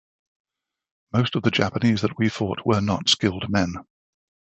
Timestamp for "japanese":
1.51-2.01